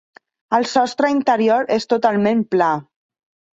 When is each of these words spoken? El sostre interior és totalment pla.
El 0.57 0.65
sostre 0.71 1.11
interior 1.17 1.71
és 1.77 1.87
totalment 1.95 2.43
pla. 2.57 2.73